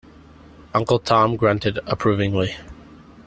Uncle 0.73 0.97
Tom 0.97 1.35
grunted 1.35 1.77
approvingly. 1.85 2.55